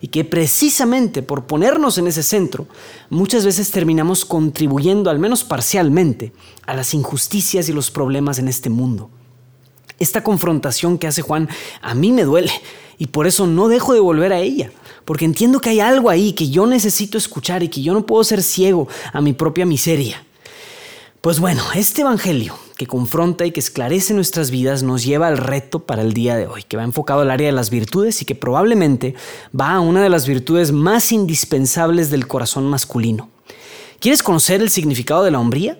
y 0.00 0.08
que 0.08 0.24
precisamente 0.24 1.20
por 1.20 1.44
ponernos 1.44 1.98
en 1.98 2.06
ese 2.06 2.22
centro, 2.22 2.66
muchas 3.10 3.44
veces 3.44 3.70
terminamos 3.70 4.24
contribuyendo, 4.24 5.10
al 5.10 5.18
menos 5.18 5.44
parcialmente, 5.44 6.32
a 6.64 6.74
las 6.74 6.94
injusticias 6.94 7.68
y 7.68 7.74
los 7.74 7.90
problemas 7.90 8.38
en 8.38 8.48
este 8.48 8.70
mundo. 8.70 9.10
Esta 9.98 10.22
confrontación 10.22 10.96
que 10.96 11.06
hace 11.06 11.20
Juan 11.20 11.50
a 11.82 11.94
mí 11.94 12.12
me 12.12 12.24
duele 12.24 12.52
y 12.96 13.08
por 13.08 13.26
eso 13.26 13.46
no 13.46 13.68
dejo 13.68 13.92
de 13.92 14.00
volver 14.00 14.32
a 14.32 14.38
ella 14.38 14.72
porque 15.08 15.24
entiendo 15.24 15.58
que 15.58 15.70
hay 15.70 15.80
algo 15.80 16.10
ahí 16.10 16.34
que 16.34 16.50
yo 16.50 16.66
necesito 16.66 17.16
escuchar 17.16 17.62
y 17.62 17.68
que 17.68 17.80
yo 17.80 17.94
no 17.94 18.04
puedo 18.04 18.22
ser 18.24 18.42
ciego 18.42 18.88
a 19.10 19.22
mi 19.22 19.32
propia 19.32 19.64
miseria. 19.64 20.22
Pues 21.22 21.40
bueno, 21.40 21.62
este 21.74 22.02
Evangelio 22.02 22.54
que 22.76 22.86
confronta 22.86 23.46
y 23.46 23.50
que 23.50 23.60
esclarece 23.60 24.12
nuestras 24.12 24.50
vidas 24.50 24.82
nos 24.82 25.06
lleva 25.06 25.28
al 25.28 25.38
reto 25.38 25.78
para 25.78 26.02
el 26.02 26.12
día 26.12 26.36
de 26.36 26.46
hoy, 26.46 26.62
que 26.62 26.76
va 26.76 26.84
enfocado 26.84 27.22
al 27.22 27.30
área 27.30 27.46
de 27.46 27.54
las 27.54 27.70
virtudes 27.70 28.20
y 28.20 28.26
que 28.26 28.34
probablemente 28.34 29.14
va 29.58 29.70
a 29.70 29.80
una 29.80 30.02
de 30.02 30.10
las 30.10 30.28
virtudes 30.28 30.72
más 30.72 31.10
indispensables 31.10 32.10
del 32.10 32.28
corazón 32.28 32.66
masculino. 32.66 33.30
¿Quieres 34.00 34.22
conocer 34.22 34.60
el 34.60 34.68
significado 34.68 35.24
de 35.24 35.30
la 35.30 35.40
hombría? 35.40 35.78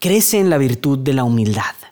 Crece 0.00 0.40
en 0.40 0.50
la 0.50 0.58
virtud 0.58 0.98
de 0.98 1.14
la 1.14 1.22
humildad. 1.22 1.85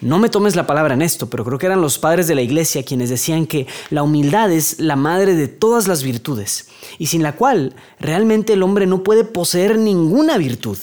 No 0.00 0.18
me 0.18 0.28
tomes 0.28 0.56
la 0.56 0.66
palabra 0.66 0.94
en 0.94 1.00
esto, 1.00 1.30
pero 1.30 1.44
creo 1.44 1.58
que 1.58 1.66
eran 1.66 1.80
los 1.80 1.98
padres 1.98 2.26
de 2.26 2.34
la 2.34 2.42
iglesia 2.42 2.84
quienes 2.84 3.08
decían 3.08 3.46
que 3.46 3.66
la 3.88 4.02
humildad 4.02 4.52
es 4.52 4.78
la 4.78 4.94
madre 4.94 5.34
de 5.34 5.48
todas 5.48 5.88
las 5.88 6.02
virtudes, 6.02 6.68
y 6.98 7.06
sin 7.06 7.22
la 7.22 7.32
cual 7.32 7.74
realmente 7.98 8.52
el 8.52 8.62
hombre 8.62 8.86
no 8.86 9.02
puede 9.02 9.24
poseer 9.24 9.78
ninguna 9.78 10.36
virtud. 10.36 10.76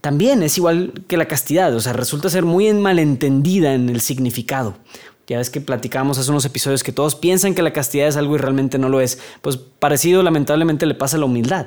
También 0.00 0.44
es 0.44 0.56
igual 0.56 0.92
que 1.08 1.16
la 1.16 1.26
castidad, 1.26 1.74
o 1.74 1.80
sea, 1.80 1.92
resulta 1.92 2.30
ser 2.30 2.44
muy 2.44 2.72
malentendida 2.72 3.74
en 3.74 3.88
el 3.88 4.00
significado. 4.00 4.76
Ya 5.28 5.36
ves 5.36 5.50
que 5.50 5.60
platicamos 5.60 6.16
hace 6.16 6.30
unos 6.30 6.46
episodios 6.46 6.82
que 6.82 6.90
todos 6.90 7.14
piensan 7.14 7.54
que 7.54 7.60
la 7.60 7.74
castidad 7.74 8.08
es 8.08 8.16
algo 8.16 8.34
y 8.34 8.38
realmente 8.38 8.78
no 8.78 8.88
lo 8.88 8.98
es. 9.02 9.18
Pues 9.42 9.58
parecido 9.58 10.22
lamentablemente 10.22 10.86
le 10.86 10.94
pasa 10.94 11.18
a 11.18 11.20
la 11.20 11.26
humildad. 11.26 11.66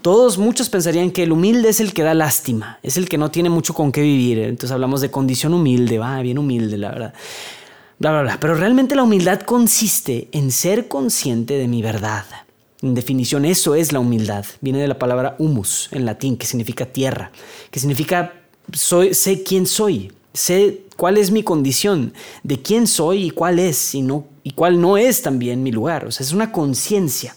Todos, 0.00 0.38
muchos 0.38 0.70
pensarían 0.70 1.10
que 1.10 1.24
el 1.24 1.32
humilde 1.32 1.68
es 1.68 1.80
el 1.80 1.92
que 1.92 2.02
da 2.02 2.14
lástima, 2.14 2.78
es 2.82 2.96
el 2.96 3.10
que 3.10 3.18
no 3.18 3.30
tiene 3.30 3.50
mucho 3.50 3.74
con 3.74 3.92
qué 3.92 4.00
vivir. 4.00 4.38
Entonces 4.38 4.72
hablamos 4.72 5.02
de 5.02 5.10
condición 5.10 5.52
humilde, 5.52 5.98
va, 5.98 6.22
bien 6.22 6.38
humilde, 6.38 6.78
la 6.78 6.90
verdad. 6.90 7.14
Bla, 7.98 8.12
bla, 8.12 8.22
bla. 8.22 8.38
Pero 8.40 8.54
realmente 8.54 8.94
la 8.94 9.02
humildad 9.02 9.42
consiste 9.42 10.28
en 10.32 10.50
ser 10.50 10.88
consciente 10.88 11.58
de 11.58 11.68
mi 11.68 11.82
verdad. 11.82 12.24
En 12.80 12.94
definición, 12.94 13.44
eso 13.44 13.74
es 13.74 13.92
la 13.92 14.00
humildad. 14.00 14.46
Viene 14.62 14.80
de 14.80 14.88
la 14.88 14.98
palabra 14.98 15.36
humus 15.38 15.90
en 15.92 16.06
latín, 16.06 16.38
que 16.38 16.46
significa 16.46 16.86
tierra, 16.86 17.30
que 17.70 17.78
significa 17.78 18.32
soy, 18.72 19.12
sé 19.12 19.42
quién 19.42 19.66
soy 19.66 20.10
Sé 20.34 20.81
cuál 20.96 21.18
es 21.18 21.30
mi 21.30 21.42
condición, 21.42 22.14
de 22.42 22.60
quién 22.60 22.86
soy 22.86 23.24
y 23.24 23.30
cuál 23.30 23.58
es 23.58 23.94
y, 23.94 24.02
no, 24.02 24.26
y 24.42 24.52
cuál 24.52 24.80
no 24.80 24.96
es 24.96 25.22
también 25.22 25.62
mi 25.62 25.72
lugar. 25.72 26.06
O 26.06 26.10
sea, 26.10 26.24
es 26.24 26.32
una 26.32 26.52
conciencia. 26.52 27.36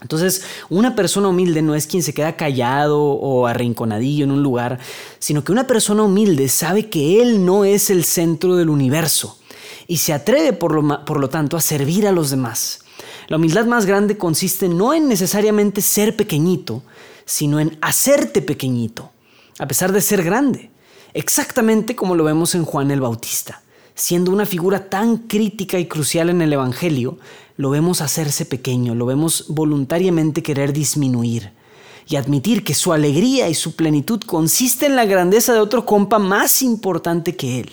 Entonces, 0.00 0.42
una 0.70 0.94
persona 0.94 1.28
humilde 1.28 1.60
no 1.60 1.74
es 1.74 1.86
quien 1.86 2.02
se 2.02 2.14
queda 2.14 2.36
callado 2.36 3.02
o 3.02 3.46
arrinconadillo 3.46 4.24
en 4.24 4.30
un 4.30 4.42
lugar, 4.42 4.78
sino 5.18 5.44
que 5.44 5.52
una 5.52 5.66
persona 5.66 6.02
humilde 6.02 6.48
sabe 6.48 6.88
que 6.88 7.20
él 7.20 7.44
no 7.44 7.64
es 7.64 7.90
el 7.90 8.04
centro 8.04 8.56
del 8.56 8.70
universo 8.70 9.38
y 9.86 9.98
se 9.98 10.12
atreve 10.12 10.52
por 10.52 10.72
lo, 10.74 11.04
por 11.04 11.20
lo 11.20 11.28
tanto 11.28 11.56
a 11.56 11.60
servir 11.60 12.06
a 12.06 12.12
los 12.12 12.30
demás. 12.30 12.80
La 13.28 13.36
humildad 13.36 13.66
más 13.66 13.86
grande 13.86 14.16
consiste 14.16 14.68
no 14.68 14.94
en 14.94 15.08
necesariamente 15.08 15.82
ser 15.82 16.16
pequeñito, 16.16 16.82
sino 17.26 17.60
en 17.60 17.78
hacerte 17.80 18.42
pequeñito, 18.42 19.10
a 19.58 19.68
pesar 19.68 19.92
de 19.92 20.00
ser 20.00 20.22
grande, 20.24 20.70
exactamente 21.14 21.96
como 21.96 22.14
lo 22.14 22.24
vemos 22.24 22.54
en 22.54 22.64
Juan 22.64 22.90
el 22.90 23.00
Bautista. 23.00 23.62
Siendo 23.94 24.32
una 24.32 24.46
figura 24.46 24.88
tan 24.88 25.18
crítica 25.18 25.78
y 25.78 25.86
crucial 25.86 26.30
en 26.30 26.40
el 26.42 26.52
Evangelio, 26.52 27.18
lo 27.56 27.70
vemos 27.70 28.00
hacerse 28.00 28.46
pequeño, 28.46 28.94
lo 28.94 29.04
vemos 29.06 29.46
voluntariamente 29.48 30.42
querer 30.42 30.72
disminuir 30.72 31.52
y 32.08 32.16
admitir 32.16 32.64
que 32.64 32.74
su 32.74 32.92
alegría 32.92 33.48
y 33.48 33.54
su 33.54 33.76
plenitud 33.76 34.20
consiste 34.22 34.86
en 34.86 34.96
la 34.96 35.04
grandeza 35.04 35.52
de 35.52 35.60
otro 35.60 35.86
compa 35.86 36.18
más 36.18 36.62
importante 36.62 37.36
que 37.36 37.60
él. 37.60 37.70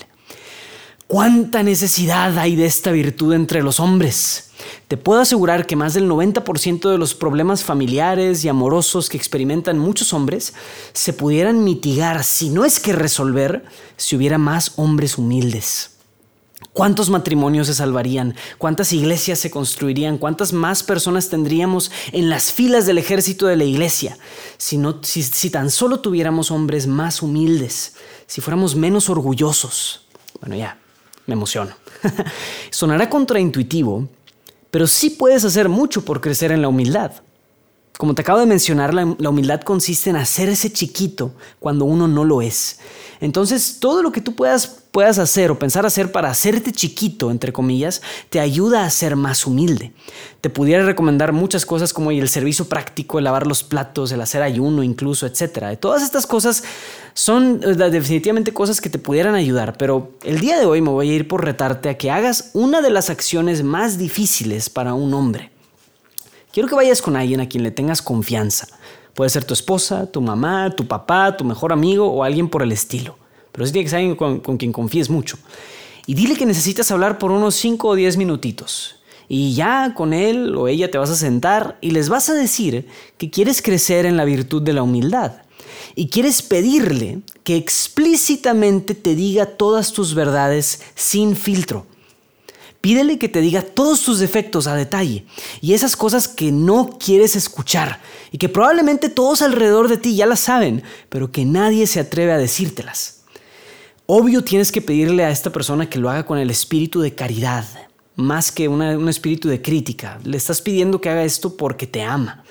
¿Cuánta 1.08 1.64
necesidad 1.64 2.38
hay 2.38 2.56
de 2.56 2.66
esta 2.66 2.92
virtud 2.92 3.34
entre 3.34 3.64
los 3.64 3.80
hombres? 3.80 4.47
Te 4.88 4.96
puedo 4.96 5.20
asegurar 5.20 5.68
que 5.68 5.76
más 5.76 5.94
del 5.94 6.10
90% 6.10 6.90
de 6.90 6.98
los 6.98 7.14
problemas 7.14 7.64
familiares 7.64 8.46
y 8.46 8.50
amorosos 8.50 9.10
que 9.10 9.18
experimentan 9.18 9.78
muchos 9.78 10.14
hombres 10.14 10.54
se 10.94 11.12
pudieran 11.12 11.66
mitigar, 11.66 12.24
si 12.24 12.50
no 12.50 12.64
es 12.64 12.80
que 12.80 12.94
resolver, 12.94 13.66
si 13.98 14.16
hubiera 14.16 14.38
más 14.38 14.74
hombres 14.78 15.18
humildes. 15.18 15.98
¿Cuántos 16.72 17.10
matrimonios 17.10 17.68
se 17.68 17.74
salvarían? 17.74 18.36
¿Cuántas 18.58 18.94
iglesias 18.94 19.40
se 19.40 19.52
construirían? 19.52 20.18
¿Cuántas 20.18 20.54
más 20.54 20.84
personas 20.84 21.28
tendríamos 21.28 21.92
en 22.14 22.30
las 22.30 22.54
filas 22.54 22.86
del 22.86 22.98
ejército 22.98 23.48
de 23.48 23.58
la 23.58 23.64
iglesia 23.64 24.18
si, 24.58 24.80
si, 25.02 25.50
tan 25.50 25.70
solo 25.70 26.00
tuviéramos 26.00 26.50
hombres 26.50 26.88
más 26.88 27.22
humildes, 27.22 27.96
si 28.26 28.42
fuéramos 28.42 28.76
menos 28.76 29.10
orgullosos? 29.10 30.06
Bueno, 30.40 30.56
ya, 30.56 30.78
me 31.26 31.34
emociono. 31.34 31.76
Sonará 32.70 33.10
contraintuitivo, 33.10 34.08
pero 34.72 34.88
sí 34.88 35.10
puedes 35.10 35.46
hacer 35.46 35.70
mucho 35.70 36.04
por 36.04 36.22
crecer 36.22 36.52
en 36.52 36.62
la 36.62 36.68
humildad. 36.68 37.12
Como 37.98 38.14
te 38.14 38.22
acabo 38.22 38.40
de 38.40 38.46
mencionar, 38.46 38.94
la, 38.94 39.30
humildad 39.30 39.62
consiste 39.62 40.12
en 40.12 40.18
hacerse 40.18 40.72
chiquito 40.72 41.34
cuando 41.60 41.86
uno 41.86 42.08
no 42.08 42.26
lo 42.26 42.44
es. 42.44 42.80
Entonces, 43.20 43.80
todo 43.80 44.04
lo 44.04 44.12
que 44.12 44.22
tú 44.22 44.36
puedas, 44.36 44.68
puedas 44.92 45.18
hacer 45.18 45.50
o 45.50 45.58
pensar 45.58 45.84
hacer 45.84 46.12
para 46.12 46.30
hacerte 46.30 46.72
chiquito, 46.72 47.32
entre 47.32 47.52
comillas, 47.52 48.04
te 48.30 48.40
ayuda 48.40 48.86
a 48.86 48.90
ser 48.92 49.16
más 49.16 49.48
humilde. 49.48 49.94
Te 50.42 50.52
pudiera 50.52 50.86
recomendar 50.86 51.34
muchas 51.34 51.66
cosas 51.66 51.92
como 51.92 52.12
el 52.12 52.30
servicio 52.30 52.66
práctico, 52.66 53.18
el 53.18 53.24
lavar 53.24 53.48
los 53.48 53.64
platos, 53.64 54.12
el 54.12 54.22
hacer 54.22 54.44
ayuno 54.44 54.84
incluso, 54.84 55.26
etc. 55.26 55.80
Todas 55.80 56.04
estas 56.04 56.28
cosas 56.28 56.64
son 57.18 57.62
eh, 57.64 57.74
definitivamente 57.90 58.54
cosas 58.54 58.80
que 58.80 58.92
te 58.92 59.00
pudieran 59.00 59.34
ayudar, 59.34 59.76
pero 59.76 60.12
el 60.24 60.40
día 60.40 60.60
de 60.60 60.68
hoy 60.68 60.82
me 60.82 60.92
voy 60.92 61.10
a 61.10 61.14
ir 61.16 61.28
por 61.28 61.44
retarte 61.44 61.90
a 61.90 61.98
que 61.98 62.12
hagas 62.12 62.52
una 62.54 62.80
de 62.80 62.92
las 62.92 63.10
acciones 63.10 63.64
más 63.64 63.98
difíciles 63.98 64.70
para 64.70 64.94
un 64.94 65.12
hombre. 65.16 65.50
Quiero 66.54 66.70
que 66.70 66.76
vayas 66.76 67.02
con 67.02 67.16
alguien 67.16 67.42
a 67.42 67.50
quien 67.50 67.64
le 67.64 67.72
tengas 67.72 68.04
confianza. 68.04 68.68
Puede 69.16 69.32
ser 69.32 69.46
tu 69.46 69.56
esposa, 69.56 70.06
tu 70.06 70.22
mamá, 70.22 70.70
tu 70.78 70.88
papá, 70.88 71.36
tu 71.36 71.44
mejor 71.44 71.74
amigo 71.74 72.06
o 72.06 72.24
alguien 72.24 72.50
por 72.50 72.62
el 72.62 72.72
estilo. 72.72 73.18
Pero 73.52 73.66
sí 73.66 73.72
tiene 73.72 73.86
que 73.86 73.90
ser 73.90 73.98
alguien 73.98 74.16
con, 74.16 74.40
con 74.40 74.58
quien 74.58 74.72
confíes 74.72 75.10
mucho. 75.10 75.40
Y 76.06 76.14
dile 76.14 76.36
que 76.36 76.46
necesitas 76.46 76.92
hablar 76.92 77.18
por 77.18 77.32
unos 77.32 77.56
5 77.56 77.88
o 77.88 77.96
10 77.96 78.16
minutitos. 78.18 78.98
Y 79.28 79.56
ya 79.56 79.96
con 79.96 80.14
él 80.14 80.56
o 80.56 80.68
ella 80.68 80.92
te 80.92 81.00
vas 81.00 81.10
a 81.10 81.16
sentar 81.16 81.80
y 81.82 81.92
les 81.92 82.10
vas 82.10 82.30
a 82.30 82.36
decir 82.36 82.88
que 83.18 83.32
quieres 83.32 83.64
crecer 83.64 84.06
en 84.06 84.18
la 84.18 84.24
virtud 84.24 84.62
de 84.62 84.74
la 84.74 84.84
humildad. 84.84 85.47
Y 85.96 86.10
quieres 86.10 86.42
pedirle 86.42 87.22
que 87.44 87.56
explícitamente 87.56 88.96
te 88.96 89.16
diga 89.16 89.46
todas 89.46 89.94
tus 89.94 90.14
verdades 90.14 90.82
sin 90.96 91.36
filtro 91.36 91.86
Pídele 92.82 93.18
que 93.18 93.28
te 93.28 93.42
diga 93.42 93.64
todos 93.64 94.02
tus 94.02 94.20
defectos 94.20 94.68
a 94.68 94.76
detalle 94.76 95.26
y 95.62 95.74
esas 95.74 95.96
cosas 95.96 96.28
que 96.28 96.52
no 96.52 96.98
quieres 96.98 97.36
escuchar 97.36 98.00
y 98.32 98.38
que 98.38 98.50
probablemente 98.50 99.10
todos 99.10 99.42
alrededor 99.42 99.88
de 99.90 99.98
ti 99.98 100.16
ya 100.16 100.26
las 100.26 100.42
saben, 100.42 100.84
pero 101.10 101.32
que 101.32 101.44
nadie 101.44 101.88
se 101.88 102.00
atreve 102.00 102.32
a 102.32 102.38
decírtelas. 102.38 103.24
Obvio 104.06 104.44
tienes 104.44 104.72
que 104.72 104.82
pedirle 104.82 105.26
a 105.26 105.32
esta 105.32 105.52
persona 105.52 105.90
que 105.90 106.00
lo 106.00 106.10
haga 106.10 106.26
con 106.26 106.38
el 106.38 106.50
espíritu 106.50 107.02
de 107.02 107.16
caridad, 107.16 107.66
más 108.16 108.52
que 108.52 108.68
un 108.68 109.10
espíritu 109.10 109.50
de 109.50 109.62
crítica. 109.62 110.20
Le 110.24 110.38
estás 110.38 110.62
pidiendo 110.62 111.02
que 111.02 111.10
haga 111.10 111.26
esto 111.26 111.58
porque 111.58 111.88
te 111.88 112.04
ama 112.04 112.46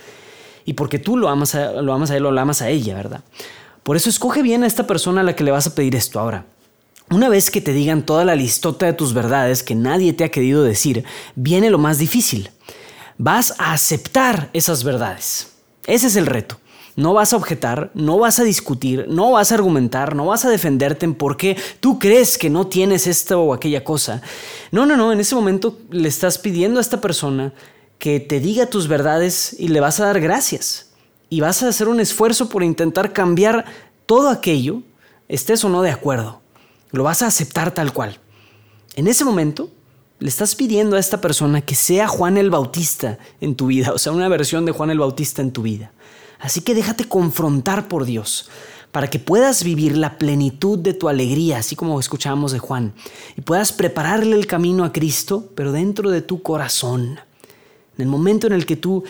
y 0.66 0.74
porque 0.74 0.98
tú 0.98 1.16
lo 1.16 1.28
amas 1.30 1.54
a, 1.54 1.70
él 1.70 1.88
o 2.26 2.30
lo 2.32 2.40
amas 2.40 2.60
a 2.60 2.68
ella, 2.68 2.94
¿verdad? 2.94 3.20
Por 3.84 3.96
eso 3.96 4.10
escoge 4.10 4.42
bien 4.42 4.64
a 4.64 4.66
esta 4.66 4.86
persona 4.86 5.22
a 5.22 5.24
la 5.24 5.36
que 5.36 5.44
le 5.44 5.52
vas 5.52 5.68
a 5.68 5.74
pedir 5.74 5.94
esto 5.94 6.20
ahora. 6.20 6.44
Una 7.08 7.28
vez 7.28 7.52
que 7.52 7.60
te 7.60 7.72
digan 7.72 8.02
toda 8.02 8.24
la 8.24 8.34
listota 8.34 8.84
de 8.84 8.92
tus 8.92 9.14
verdades 9.14 9.62
que 9.62 9.76
nadie 9.76 10.12
te 10.12 10.24
ha 10.24 10.30
querido 10.30 10.64
decir, 10.64 11.04
viene 11.36 11.70
lo 11.70 11.78
más 11.78 11.98
difícil. 11.98 12.50
Vas 13.16 13.54
a 13.58 13.72
aceptar 13.72 14.50
esas 14.52 14.82
verdades. 14.82 15.52
Ese 15.86 16.08
es 16.08 16.16
el 16.16 16.26
reto. 16.26 16.58
No 16.96 17.14
vas 17.14 17.32
a 17.32 17.36
objetar, 17.36 17.92
no 17.94 18.18
vas 18.18 18.40
a 18.40 18.44
discutir, 18.44 19.06
no 19.08 19.30
vas 19.30 19.52
a 19.52 19.54
argumentar, 19.54 20.16
no 20.16 20.26
vas 20.26 20.44
a 20.46 20.50
defenderte 20.50 21.04
en 21.04 21.14
por 21.14 21.36
qué 21.36 21.56
tú 21.78 22.00
crees 22.00 22.38
que 22.38 22.50
no 22.50 22.66
tienes 22.66 23.06
esto 23.06 23.40
o 23.40 23.54
aquella 23.54 23.84
cosa. 23.84 24.20
No, 24.72 24.84
no, 24.84 24.96
no, 24.96 25.12
en 25.12 25.20
ese 25.20 25.36
momento 25.36 25.78
le 25.90 26.08
estás 26.08 26.38
pidiendo 26.38 26.80
a 26.80 26.82
esta 26.82 27.00
persona 27.00 27.52
que 27.98 28.20
te 28.20 28.40
diga 28.40 28.66
tus 28.66 28.88
verdades 28.88 29.56
y 29.58 29.68
le 29.68 29.80
vas 29.80 30.00
a 30.00 30.06
dar 30.06 30.20
gracias. 30.20 30.90
Y 31.28 31.40
vas 31.40 31.62
a 31.62 31.68
hacer 31.68 31.88
un 31.88 32.00
esfuerzo 32.00 32.48
por 32.48 32.62
intentar 32.62 33.12
cambiar 33.12 33.64
todo 34.06 34.28
aquello, 34.28 34.82
estés 35.28 35.64
o 35.64 35.68
no 35.68 35.82
de 35.82 35.90
acuerdo. 35.90 36.40
Lo 36.92 37.02
vas 37.02 37.22
a 37.22 37.26
aceptar 37.26 37.72
tal 37.72 37.92
cual. 37.92 38.18
En 38.94 39.08
ese 39.08 39.24
momento, 39.24 39.70
le 40.18 40.28
estás 40.28 40.54
pidiendo 40.54 40.96
a 40.96 41.00
esta 41.00 41.20
persona 41.20 41.60
que 41.60 41.74
sea 41.74 42.08
Juan 42.08 42.38
el 42.38 42.50
Bautista 42.50 43.18
en 43.40 43.54
tu 43.54 43.66
vida, 43.66 43.92
o 43.92 43.98
sea, 43.98 44.12
una 44.12 44.28
versión 44.28 44.64
de 44.64 44.72
Juan 44.72 44.90
el 44.90 44.98
Bautista 44.98 45.42
en 45.42 45.52
tu 45.52 45.62
vida. 45.62 45.92
Así 46.38 46.60
que 46.60 46.74
déjate 46.74 47.08
confrontar 47.08 47.88
por 47.88 48.04
Dios 48.04 48.48
para 48.92 49.08
que 49.08 49.18
puedas 49.18 49.62
vivir 49.62 49.96
la 49.96 50.16
plenitud 50.16 50.78
de 50.78 50.94
tu 50.94 51.10
alegría, 51.10 51.58
así 51.58 51.76
como 51.76 52.00
escuchábamos 52.00 52.52
de 52.52 52.60
Juan, 52.60 52.94
y 53.36 53.42
puedas 53.42 53.72
prepararle 53.72 54.36
el 54.36 54.46
camino 54.46 54.84
a 54.84 54.92
Cristo, 54.92 55.50
pero 55.54 55.72
dentro 55.72 56.10
de 56.10 56.22
tu 56.22 56.42
corazón. 56.42 57.20
En 57.96 58.02
el 58.02 58.08
momento 58.08 58.46
en 58.46 58.52
el 58.52 58.66
que 58.66 58.76
tú 58.76 59.04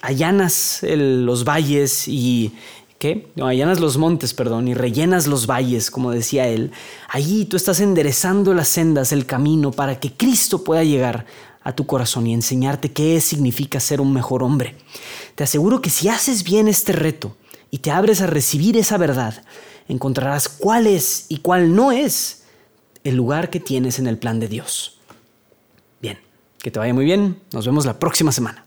allanas 0.00 0.80
los 0.82 1.44
valles 1.44 2.08
y, 2.08 2.52
¿Qué? 2.98 3.30
Allanas 3.42 3.78
los 3.78 3.98
montes, 3.98 4.32
perdón, 4.32 4.68
y 4.68 4.74
rellenas 4.74 5.26
los 5.26 5.46
valles, 5.46 5.90
como 5.90 6.12
decía 6.12 6.48
él. 6.48 6.72
Allí 7.08 7.44
tú 7.44 7.58
estás 7.58 7.80
enderezando 7.80 8.54
las 8.54 8.68
sendas, 8.68 9.12
el 9.12 9.26
camino, 9.26 9.70
para 9.70 10.00
que 10.00 10.12
Cristo 10.14 10.64
pueda 10.64 10.82
llegar 10.82 11.26
a 11.62 11.74
tu 11.74 11.84
corazón 11.84 12.26
y 12.26 12.32
enseñarte 12.32 12.92
qué 12.92 13.20
significa 13.20 13.80
ser 13.80 14.00
un 14.00 14.14
mejor 14.14 14.42
hombre. 14.42 14.76
Te 15.34 15.44
aseguro 15.44 15.82
que 15.82 15.90
si 15.90 16.08
haces 16.08 16.42
bien 16.42 16.68
este 16.68 16.92
reto 16.92 17.36
y 17.70 17.78
te 17.78 17.90
abres 17.90 18.22
a 18.22 18.26
recibir 18.26 18.78
esa 18.78 18.96
verdad, 18.96 19.42
encontrarás 19.88 20.48
cuál 20.48 20.86
es 20.86 21.26
y 21.28 21.38
cuál 21.38 21.74
no 21.74 21.92
es 21.92 22.44
el 23.04 23.16
lugar 23.16 23.50
que 23.50 23.60
tienes 23.60 23.98
en 23.98 24.06
el 24.06 24.16
plan 24.16 24.40
de 24.40 24.48
Dios. 24.48 24.95
Que 26.66 26.72
te 26.72 26.80
vaya 26.80 26.92
muy 26.92 27.04
bien. 27.04 27.38
Nos 27.52 27.64
vemos 27.64 27.86
la 27.86 27.96
próxima 28.00 28.32
semana. 28.32 28.65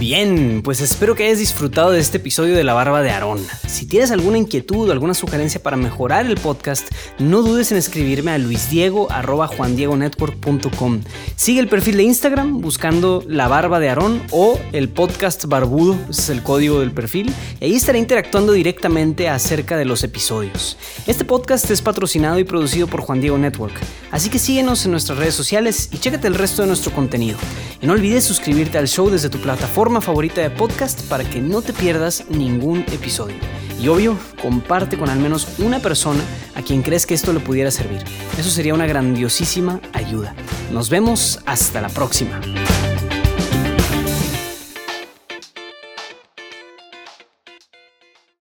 Bien, 0.00 0.60
pues 0.62 0.80
espero 0.80 1.14
que 1.14 1.24
hayas 1.24 1.38
disfrutado 1.38 1.92
de 1.92 2.00
este 2.00 2.16
episodio 2.16 2.56
de 2.56 2.64
La 2.64 2.74
Barba 2.74 3.00
de 3.00 3.10
Aarón. 3.10 3.38
Si 3.68 3.86
tienes 3.86 4.10
alguna 4.10 4.38
inquietud 4.38 4.88
o 4.88 4.92
alguna 4.92 5.14
sugerencia 5.14 5.62
para 5.62 5.76
mejorar 5.76 6.26
el 6.26 6.34
podcast, 6.34 6.90
no 7.20 7.42
dudes 7.42 7.70
en 7.70 7.78
escribirme 7.78 8.32
a 8.32 8.38
luisdiego.juandiegonetwork.com. 8.38 11.00
Sigue 11.36 11.60
el 11.60 11.68
perfil 11.68 11.96
de 11.96 12.02
Instagram 12.02 12.60
buscando 12.60 13.22
La 13.28 13.46
Barba 13.46 13.78
de 13.78 13.88
Aarón 13.88 14.20
o 14.32 14.58
el 14.72 14.88
podcast 14.88 15.44
Barbudo, 15.46 15.96
ese 16.10 16.22
es 16.22 16.30
el 16.30 16.42
código 16.42 16.80
del 16.80 16.90
perfil, 16.90 17.32
y 17.60 17.66
ahí 17.66 17.76
estaré 17.76 18.00
interactuando 18.00 18.50
directamente 18.52 19.28
acerca 19.28 19.76
de 19.76 19.84
los 19.84 20.02
episodios. 20.02 20.76
Este 21.06 21.24
podcast 21.24 21.70
es 21.70 21.82
patrocinado 21.82 22.40
y 22.40 22.44
producido 22.44 22.88
por 22.88 23.00
Juan 23.00 23.20
Diego 23.20 23.38
Network, 23.38 23.74
así 24.10 24.28
que 24.28 24.40
síguenos 24.40 24.84
en 24.84 24.90
nuestras 24.90 25.18
redes 25.18 25.36
sociales 25.36 25.88
y 25.92 25.98
chécate 25.98 26.26
el 26.26 26.34
resto 26.34 26.62
de 26.62 26.68
nuestro 26.68 26.92
contenido. 26.92 27.38
Y 27.80 27.86
no 27.86 27.92
olvides 27.92 28.24
suscribirte 28.24 28.78
al 28.78 28.88
show 28.88 29.08
desde 29.08 29.28
tu 29.28 29.38
plataforma 29.84 30.00
favorita 30.00 30.40
de 30.40 30.48
podcast 30.48 31.02
para 31.10 31.24
que 31.24 31.42
no 31.42 31.60
te 31.60 31.74
pierdas 31.74 32.24
ningún 32.30 32.86
episodio. 32.90 33.36
Y 33.78 33.88
obvio, 33.88 34.16
comparte 34.40 34.96
con 34.96 35.10
al 35.10 35.18
menos 35.18 35.58
una 35.58 35.78
persona 35.78 36.22
a 36.54 36.62
quien 36.62 36.80
crees 36.80 37.04
que 37.04 37.12
esto 37.12 37.34
le 37.34 37.40
pudiera 37.40 37.70
servir. 37.70 38.02
Eso 38.38 38.48
sería 38.48 38.72
una 38.72 38.86
grandiosísima 38.86 39.80
ayuda. 39.92 40.34
Nos 40.72 40.88
vemos 40.88 41.40
hasta 41.44 41.82
la 41.82 41.90
próxima. 41.90 42.40